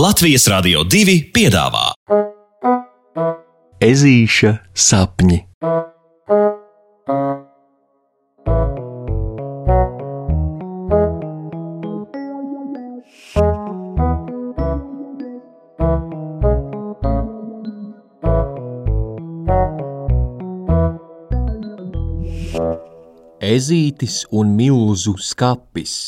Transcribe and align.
Latvijas 0.00 0.46
Rādio 0.48 0.80
2 0.88 1.14
piedāvā 1.34 1.90
Ezīša 3.84 4.52
sapņi. 4.72 5.36
Ezītis 23.50 24.22
un 24.32 24.56
milzu 24.56 25.18
skapis. 25.20 25.98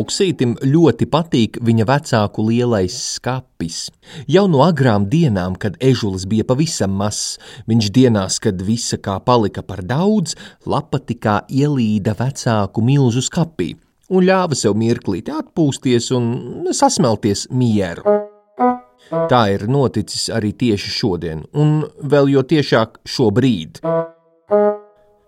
Puksītim 0.00 0.54
ļoti 0.64 1.04
patīk 1.12 1.58
viņa 1.60 1.84
vecāku 1.84 2.46
lielais 2.46 2.94
skapis. 3.18 3.90
Jau 4.24 4.46
no 4.48 4.62
agrām 4.64 5.04
dienām, 5.12 5.58
kad 5.60 5.74
ežulis 5.76 6.24
bija 6.24 6.46
pavisam 6.48 6.94
mazs, 6.96 7.34
viņš 7.68 7.90
dienās, 7.92 8.38
kad 8.40 8.62
visa 8.64 8.96
kā 8.96 9.18
palika 9.20 9.60
par 9.60 9.82
daudz, 9.84 10.38
lapatikā 10.64 11.42
ielīda 11.52 12.14
vecāku 12.16 12.80
milzu 12.80 13.20
skapī 13.26 13.74
un 14.08 14.24
ļāva 14.24 14.56
sev 14.56 14.78
mirklīti 14.80 15.36
atpūsties 15.36 16.08
un 16.16 16.30
sasmelties 16.72 17.50
mieru. 17.52 18.16
Tā 19.28 19.42
ir 19.52 19.66
noticis 19.68 20.30
arī 20.32 20.54
tieši 20.56 20.96
šodien, 20.96 21.44
un 21.52 21.82
vēl 22.00 22.32
jo 22.38 22.46
tiešāk 22.54 23.02
šobrīd. 23.04 23.84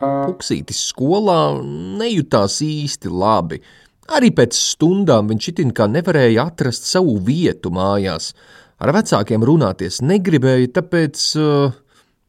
Puksītis 0.00 0.80
skolā 0.88 1.41
nejūtās 2.00 2.62
īsti 2.64 3.12
labi. 3.12 3.60
Arī 4.11 4.33
pēc 4.34 4.56
stundām 4.59 5.29
viņš 5.30 5.48
itin 5.52 5.70
kā 5.77 5.87
nevarēja 5.87 6.48
atrast 6.51 6.88
savu 6.91 7.15
vietu 7.23 7.70
mājās. 7.70 8.33
Ar 8.83 8.91
vecākiem 8.97 9.45
runāties 9.47 10.01
negribēja, 10.02 10.72
tāpēc, 10.75 11.22
uh, 11.39 11.77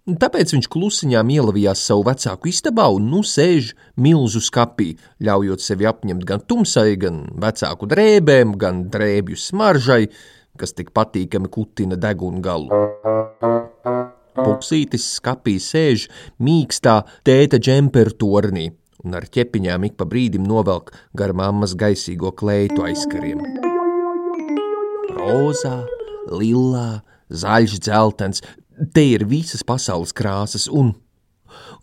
tāpēc 0.06 0.54
viņš 0.54 0.70
klusiņām 0.70 1.32
ielavījās 1.34 1.82
savu 1.90 2.06
vecāku 2.06 2.52
istabā 2.52 2.86
un 2.94 3.08
nu 3.10 3.24
sēž 3.26 3.72
milzu 3.98 4.44
skapī, 4.44 4.92
ļaujot 5.26 5.66
sevi 5.66 5.90
apņemt 5.90 6.28
gan 6.30 6.46
tumsai, 6.46 6.94
gan 7.02 7.24
vecāku 7.42 7.90
drēbēm, 7.90 8.54
gan 8.62 8.86
drēbju 8.94 9.40
smaržai, 9.42 10.06
kas 10.60 10.78
tik 10.78 10.94
patīkami 10.94 11.50
kutina 11.50 11.98
degunu 11.98 12.44
galu. 12.46 12.70
Puksītis 14.38 15.10
skapī 15.18 15.58
sēž 15.62 16.06
mīkstā 16.38 17.00
tēta 17.26 17.58
džemperu 17.58 18.14
tornī 18.22 18.70
un 19.04 19.18
ar 19.18 19.28
ķepiņām 19.28 19.88
ik 19.90 19.98
pa 20.00 20.08
brīdim 20.10 20.46
novelk 20.48 20.94
gar 21.18 21.34
mammas 21.36 21.76
gaisīgo 21.80 22.32
kleitu 22.40 22.86
aizkariem. 22.88 23.42
Rozā, 25.14 25.76
lilā, 26.32 27.04
zaļš, 27.30 27.80
dzeltens, 27.84 28.44
te 28.96 29.04
ir 29.14 29.28
visas 29.30 29.64
pasaules 29.68 30.16
krāsas 30.16 30.70
un, 30.72 30.94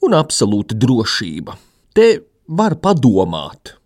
un 0.04 0.16
absolūta 0.16 0.76
drošība. 0.78 1.56
Te 1.94 2.08
var 2.48 2.78
padomāt. 2.82 3.76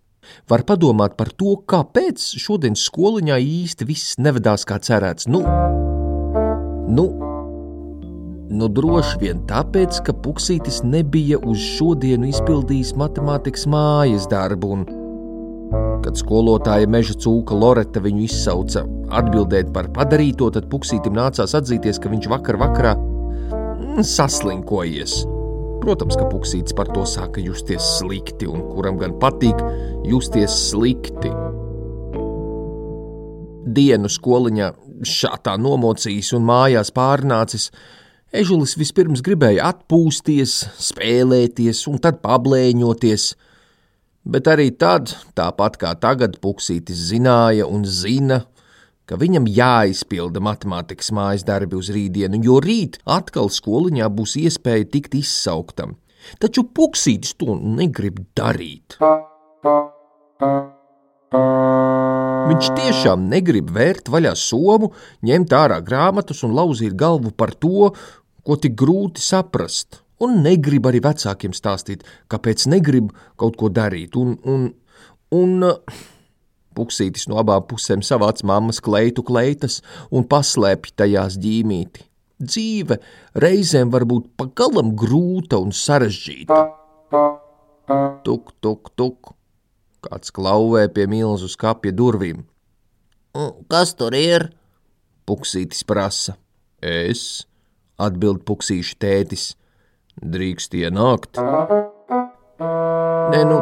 Var 0.48 0.64
padomāt 0.66 1.18
par 1.18 1.30
to, 1.36 1.58
kāpēc 1.68 2.22
šodien 2.40 2.76
skoliņā 2.78 3.36
īsti 3.40 3.86
viss 3.88 4.16
nevedās 4.20 4.64
kā 4.68 4.80
cerēts. 4.80 5.28
Nu, 5.28 5.44
nu, 6.88 7.06
Nu, 8.44 8.68
droši 8.68 9.20
vien 9.22 9.38
tāpēc, 9.48 10.02
ka 10.04 10.12
Puksītis 10.24 10.82
nebija 10.84 11.38
uz 11.48 11.62
šodienu 11.78 12.28
izpildījis 12.28 12.92
matemātikas 13.00 13.64
mājas 13.72 14.26
darbu, 14.28 14.72
un, 14.76 14.82
kad 16.04 16.18
skolotāja 16.20 16.90
meža 16.90 17.16
cūka 17.24 17.56
Loreta 17.56 18.02
viņu 18.04 18.26
izsauca 18.26 18.84
atbildēt 19.16 19.72
par 19.72 19.88
padarīto, 19.96 20.50
tad 20.52 20.68
Puksītim 20.72 21.16
nācās 21.16 21.56
atzīties, 21.56 22.00
ka 22.02 22.12
viņš 22.12 22.28
vakar 22.34 22.60
vakarā 22.60 22.92
mm, 22.98 24.04
saslinkojies. 24.12 25.22
Protams, 25.80 26.20
ka 26.20 26.28
Puksītis 26.28 26.76
par 26.76 26.92
to 26.92 27.08
sāka 27.08 27.40
justies 27.44 27.84
slikti, 27.98 28.48
un 28.48 28.60
kuram 28.74 29.00
gan 29.00 29.16
patīk 29.20 29.56
justies 30.08 30.52
slikti. 30.68 31.32
Dienu 33.74 34.12
skoliņā 34.12 34.72
šādā 35.08 35.56
nomocījis 35.60 36.34
un 36.36 36.44
mājās 36.44 36.92
pārnācis, 36.94 37.70
Ežulis 38.34 38.72
vispirms 38.74 39.20
gribēja 39.22 39.68
atpūsties, 39.70 40.56
spēlēties 40.82 41.84
un 41.86 42.00
tad 42.02 42.16
pablēņoties, 42.24 43.26
bet 44.26 44.48
arī 44.50 44.72
tad, 44.74 45.12
tāpat 45.38 45.76
kā 45.78 45.92
tagad, 46.02 46.40
Puksītis 46.42 46.98
zināja 47.12 47.68
un 47.70 47.84
zina, 47.86 48.40
ka 49.06 49.14
viņam 49.20 49.46
jāizpilda 49.46 50.42
matemātikas 50.42 51.12
mājas 51.14 51.46
darbi 51.46 51.78
uz 51.78 51.92
rītdienu, 51.94 52.40
jo 52.42 52.58
rīt 52.64 52.98
atkal 53.06 53.52
skoliņā 53.54 54.08
būs 54.10 54.34
iespēja 54.42 54.88
tikt 54.96 55.14
izsauktam. 55.20 55.94
Taču 56.42 56.66
Puksītis 56.74 57.36
to 57.38 57.54
negrib 57.54 58.18
darīt. 58.34 58.98
Viņš 62.44 62.66
tiešām 62.76 63.28
negrib 63.30 63.70
vērt 63.72 64.10
vaļā 64.10 64.34
somu, 64.36 64.90
ņemt 65.22 65.54
ārā 65.54 65.78
grāmatas 65.86 66.42
un 66.44 66.52
lauzīt 66.58 66.98
galvu 66.98 67.30
par 67.30 67.54
to, 67.54 67.94
ko 68.44 68.56
tik 68.60 68.76
grūti 68.78 69.22
saprast, 69.24 70.00
un 70.22 70.42
negrib 70.44 70.86
arī 70.88 71.00
vecākiem 71.04 71.54
stāstīt, 71.56 72.04
kāpēc 72.32 72.66
negrib 72.70 73.12
kaut 73.40 73.58
ko 73.60 73.70
darīt. 73.72 74.16
Un, 74.20 74.36
un, 74.44 74.68
un 75.34 75.70
puksītis 76.74 77.28
no 77.30 77.38
abām 77.42 77.64
pusēm 77.68 78.02
savāc 78.04 78.42
mammas 78.46 78.80
kleitu 78.84 79.24
kleitas 79.26 79.80
un 80.10 80.26
paslēpj 80.28 80.94
tajās 80.98 81.38
ģīmīti. 81.42 82.08
Dzīve 82.44 82.98
reizēm 83.40 83.92
var 83.94 84.04
būt 84.10 84.32
pagalam 84.38 84.92
grūta 84.98 85.60
un 85.62 85.70
sarežģīta. 85.74 86.58
Tuk, 88.26 88.52
tuk, 88.64 88.90
tuk. 88.98 89.34
Kāds 90.04 90.34
klauvē 90.34 90.88
pie 90.92 91.06
milzu 91.08 91.48
skapja 91.48 91.94
durvīm. 91.96 92.42
Kas 93.70 93.94
tur 93.96 94.16
ir? 94.18 94.50
Puksītis 95.24 95.86
prasa. 95.88 96.36
Es, 96.84 97.46
atbild 98.00 98.44
puksīša 98.48 98.98
tētis. 99.02 99.52
Drīkst 100.20 100.76
ienākt? 100.78 101.40
Nē, 103.34 103.40
nu, 103.50 103.58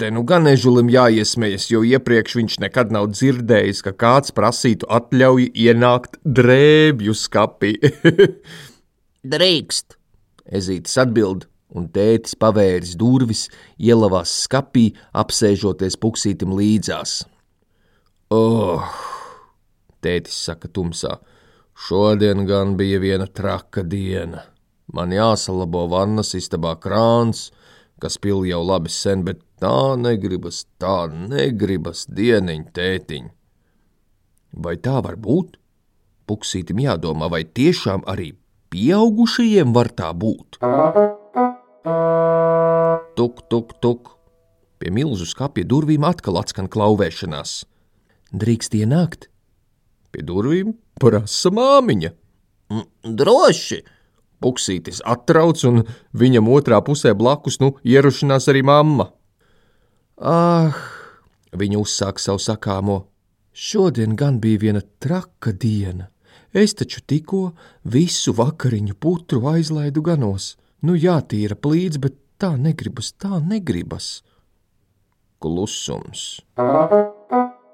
te 0.00 0.08
nu 0.14 0.22
gan 0.28 0.48
ežulim 0.48 0.88
jāiesmējas, 0.92 1.68
jo 1.72 1.82
iepriekš 1.84 2.38
viņš 2.40 2.58
nekad 2.64 2.92
nav 2.94 3.10
dzirdējis, 3.12 3.82
ka 3.86 3.92
kāds 4.04 4.34
prasītu 4.34 4.88
atļauju 4.88 5.52
ienākt 5.66 6.20
drēbju 6.24 7.16
skapī. 7.18 7.74
Drīkst, 9.34 9.98
Ezītis 10.48 10.96
atbild, 10.98 11.46
un 11.72 11.86
tētis 11.92 12.34
pavēris 12.40 12.96
durvis, 13.00 13.46
ielavās 13.80 14.32
skapī, 14.46 14.90
apsēžoties 15.16 15.98
puksītim 16.00 16.56
līdzās. 16.58 17.22
Oh! 18.32 18.82
Tētis 20.02 20.40
saka 20.48 20.68
tumsā. 20.72 21.18
Šodien 21.82 22.44
gan 22.46 22.76
bija 22.76 22.98
viena 23.02 23.26
traka 23.26 23.82
diena. 23.82 24.44
Man 24.94 25.10
jāsalabo 25.10 25.88
vannas 25.90 26.30
istabā 26.38 26.76
krāns, 26.78 27.48
kas 27.98 28.20
pil 28.22 28.44
jau 28.46 28.60
labi 28.62 28.92
sen, 28.92 29.24
bet 29.26 29.40
tā 29.58 29.96
negribas, 29.98 30.60
tā 30.78 31.08
negribas 31.10 32.04
dieniņ, 32.06 32.68
tētiņ. 32.76 33.26
Vai 34.62 34.76
tā 34.84 35.00
var 35.02 35.18
būt? 35.26 35.56
Puksītim 36.30 36.84
jādomā, 36.84 37.26
vai 37.32 37.42
tiešām 37.42 38.06
arī 38.06 38.30
pieaugušajiem 38.70 39.74
var 39.74 39.90
tā 39.90 40.12
būt. 40.14 40.60
Tuk, 43.18 43.42
tuk, 43.50 43.74
tuk. 43.82 44.14
Pie 44.78 44.94
milzu 44.94 45.26
skapja 45.26 45.66
durvīm 45.66 46.06
atkal 46.06 46.38
atskan 46.44 46.70
klauvēšanās. 46.70 47.62
Drīkst 48.30 48.78
ienākt? 48.78 49.31
Pie 50.12 50.24
durvīm 50.28 50.74
prasa 51.00 51.52
māmiņa. 51.54 52.12
Droši! 53.02 53.80
Puksītis 54.42 54.98
atrauc, 55.06 55.60
un 55.68 55.84
viņam 56.18 56.48
otrā 56.50 56.80
pusē 56.82 57.12
blakus 57.14 57.60
nu 57.62 57.76
ierušinās 57.86 58.48
arī 58.50 58.64
mamma. 58.66 59.12
Ah, 60.18 60.74
viņa 61.54 61.78
uzsāk 61.78 62.18
savu 62.22 62.42
sakāmo. 62.42 63.04
Šodien 63.52 64.16
gan 64.16 64.40
bija 64.42 64.64
viena 64.64 64.82
traka 64.98 65.52
diena. 65.52 66.08
Es 66.52 66.74
taču 66.76 67.00
tikko 67.08 67.52
visu 67.84 68.34
vakariņu 68.36 68.98
putru 69.00 69.46
aizlaidu 69.52 70.02
ganos. 70.04 70.56
Nu 70.82 70.96
jātīra 70.98 71.56
plīts, 71.56 72.00
bet 72.02 72.18
tā 72.42 72.56
negribas, 72.58 73.12
tā 73.14 73.40
negribas. 73.40 74.20
Klusums. 75.42 76.42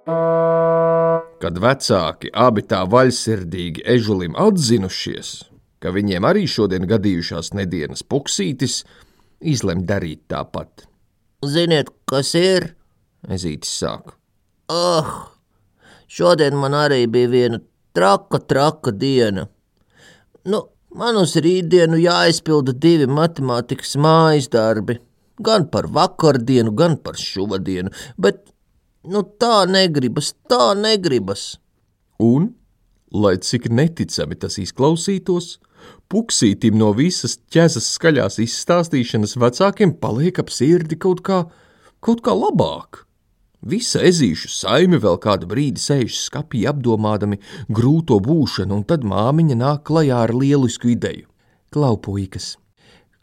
Kad 0.09 1.61
vecāki 1.63 2.33
abi 2.33 2.65
tā 2.65 2.83
vaļsirdīgi 2.89 3.85
ežulim 3.97 4.37
atzinušies, 4.41 5.33
ka 5.83 5.93
viņiem 5.95 6.27
arī 6.29 6.47
šodien 6.49 6.89
gadījušās 6.89 7.53
nedēļas 7.59 8.05
puksītis, 8.09 8.83
izlem 9.41 9.85
darīt 9.87 10.25
tāpat. 10.33 10.89
Ziniet, 11.47 11.93
kas 12.09 12.35
ir? 12.39 12.73
Ezītis 13.29 13.75
sāk. 13.83 14.15
Ah, 14.73 15.29
Šodien 16.09 16.57
man 16.57 16.73
arī 16.73 17.03
bija 17.13 17.29
viena 17.29 17.59
traka, 17.93 18.41
traka 18.41 18.93
diena. 18.97 19.45
Nu, 20.49 20.63
man 20.97 21.19
uz 21.21 21.35
rītdienu 21.37 21.99
jāizpilda 22.01 22.73
divi 22.73 23.09
matemātikas 23.13 23.93
mājas 24.01 24.49
darbi. 24.53 24.97
Gan 25.45 25.69
par 25.71 25.87
vakardienu, 25.95 26.73
gan 26.75 26.97
par 26.97 27.21
šodienu, 27.21 27.93
bet 28.17 28.41
nu, 29.05 29.23
tā 29.23 29.63
negribas, 29.71 30.35
tā 30.51 30.73
negribas. 30.79 31.57
Un, 32.19 32.53
lai 33.15 33.37
cik 33.39 33.71
neticami 33.71 34.39
tas 34.39 34.59
izklausītos, 34.59 35.59
Puksītim 36.09 36.79
no 36.81 36.93
visas 36.97 37.37
ķezas 37.53 37.91
skaļās 37.97 38.39
izstāstīšanas 38.41 39.37
vecākiem 39.41 39.93
paliek 40.03 40.41
ap 40.41 40.51
sirdi 40.53 40.97
kaut 40.97 41.21
kā, 41.27 41.43
kaut 42.01 42.23
kā 42.25 42.33
labāk. 42.33 43.05
Visa 43.69 44.01
ezīšu 44.07 44.49
saime 44.53 45.01
vēl 45.03 45.19
kādu 45.21 45.49
brīdi 45.51 45.83
sēž 45.83 46.15
skapī 46.23 46.63
apdomādami 46.71 47.41
grūto 47.69 48.21
būšanu, 48.25 48.79
un 48.79 48.87
tad 48.89 49.05
māmiņa 49.05 49.59
nāk 49.59 49.83
klajā 49.91 50.23
ar 50.29 50.33
lielisku 50.33 50.95
ideju. 50.95 51.27
Klaupuikas, 51.75 52.55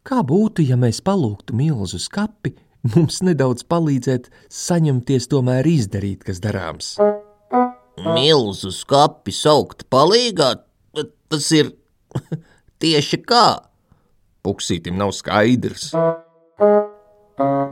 kā 0.05 0.19
būtu, 0.21 0.67
ja 0.67 0.77
mēs 0.77 0.99
palūgtu 1.01 1.55
milzu 1.57 2.01
skapi, 2.03 2.53
mums 2.93 3.21
nedaudz 3.25 3.65
palīdzēt 3.71 4.29
saņemties 4.51 5.29
tomēr 5.31 5.67
izdarīt, 5.69 6.25
kas 6.27 6.41
darāms? 6.43 6.95
Milzu 8.05 8.71
skapi 8.75 9.33
saukt 9.33 9.85
palīgā, 9.89 10.51
tas 11.31 11.51
ir 11.55 11.71
tieši 12.83 13.21
kā? 13.25 13.47
Puksītim 14.45 14.99
nav 14.99 15.15
skaidrs. 15.17 15.89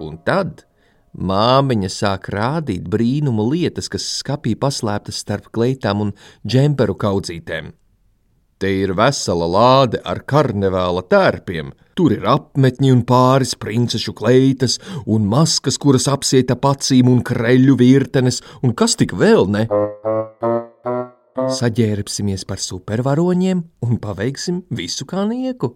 Un 0.03 0.17
tad 0.25 0.65
Māmiņa 1.13 1.91
sāk 1.93 2.31
rādīt 2.33 2.87
brīnumu 2.89 3.45
lietas, 3.51 3.85
kas 3.93 4.07
skapī 4.17 4.55
paslēptas 4.57 5.19
starp 5.21 5.51
kleitām 5.53 6.01
un 6.07 6.13
džemperu 6.41 6.95
kaudzītēm. 6.97 7.69
Te 8.63 8.69
ir 8.71 8.93
vesela 8.95 9.43
lāde 9.43 9.99
ar 10.07 10.21
karnevāla 10.23 11.01
tērpiem. 11.11 11.73
Tur 11.99 12.13
ir 12.15 12.23
apmetņi 12.31 12.93
un 12.93 13.01
pāris 13.03 13.57
princešu 13.59 14.13
kleitas, 14.15 14.77
un 15.03 15.25
maskas, 15.27 15.75
kuras 15.75 16.07
apsieta 16.07 16.55
pacīm 16.55 17.09
un 17.11 17.19
kreļu 17.27 17.75
virtenes, 17.81 18.39
un 18.63 18.71
kas 18.71 18.95
tik 18.95 19.11
vēl 19.19 19.51
ne? 19.51 19.65
Saģērbsimies 21.59 22.47
par 22.47 22.63
supervaroņiem 22.63 23.65
un 23.83 23.99
paveiksim 23.99 24.63
visu 24.71 25.11
kā 25.11 25.27
nieku 25.27 25.73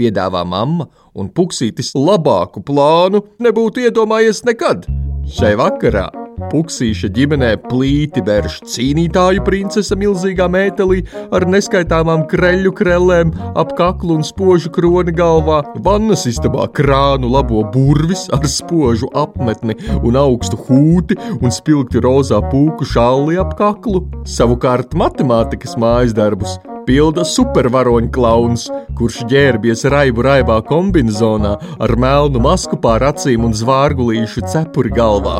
piedāvā 0.00 0.46
mamma, 0.48 0.88
un 1.12 1.28
Puksītis 1.28 1.92
labāku 1.92 2.64
plānu 2.64 3.26
nebūtu 3.44 3.84
iedomājies 3.84 4.40
nekad. 4.48 4.88
Šai 5.28 5.52
vakarā 5.60 6.08
Puksīša 6.52 7.10
ģimenē 7.16 7.50
plīti 7.64 8.22
vērš 8.26 8.58
cīnītāju 8.72 9.44
princese 9.46 9.96
milzīgā 9.98 10.48
mētelī 10.52 11.02
ar 11.34 11.46
neskaitāmām 11.48 12.26
kreļu 12.30 12.72
krellēm, 12.78 13.32
ap 13.58 13.74
kaklu 13.78 14.18
un 14.18 14.26
spožu 14.26 14.72
kroni 14.74 15.14
galvā, 15.16 15.62
vannas 15.86 16.26
istabā 16.30 16.66
krānu 16.76 17.30
labo 17.32 17.62
burvis 17.74 18.26
ar 18.34 18.44
spožu 18.48 19.10
apmetni 19.18 19.78
un 20.02 20.18
augstu 20.20 20.60
hūti 20.66 21.18
un 21.40 21.54
spilgti 21.54 22.02
rozā 22.04 22.42
pūku 22.52 22.88
šalli 22.88 23.40
ap 23.40 23.56
kaklu, 23.60 24.04
savukārt 24.28 24.96
matemātikas 24.98 25.78
mājas 25.80 26.16
darbus 26.16 26.58
pilda 26.86 27.24
supervaroņu 27.26 28.10
klauns, 28.14 28.68
kurš 28.98 29.22
ģērbies 29.30 29.86
raibu 29.92 30.26
raibā 30.26 30.60
kombinezonā 30.68 31.56
ar 31.82 31.98
melnu 32.06 32.42
masku 32.42 32.78
pār 32.82 33.06
acīm 33.12 33.46
un 33.48 33.54
zvārgulīšu 33.56 34.48
cepuri 34.52 34.94
galvā. 34.96 35.38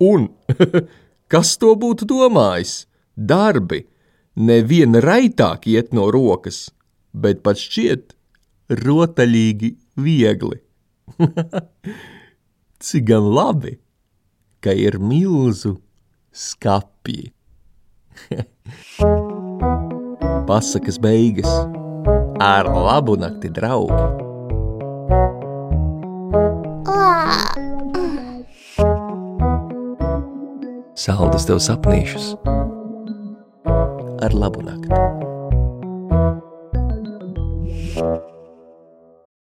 Un 0.00 0.28
kas 1.32 1.56
to 1.60 1.74
būtu 1.78 2.08
domājis? 2.08 2.86
Darbi 3.14 3.84
nevien 4.36 4.96
raitāk 5.04 5.66
iet 5.68 5.92
no 5.96 6.08
rokas, 6.14 6.70
bet 7.12 7.42
pat 7.44 7.60
šķiet 7.60 8.14
rotaļīgi 8.80 9.74
viegli. 10.00 10.60
Cik 12.80 13.04
gan 13.10 13.26
labi, 13.34 13.76
ka 14.64 14.72
ir 14.72 14.96
milzu 15.02 15.76
skapji. 16.32 17.32
pasakas 20.50 20.98
beigas. 20.98 21.52
Ar 22.40 22.66
labu 22.66 23.14
nakti, 23.16 23.48
draugi! 23.54 24.06
Saldus 31.00 31.46
tev 31.48 31.56
sapnīšus! 31.64 32.34
Ar 34.20 34.36
labu 34.36 34.66
nakti! 34.66 35.29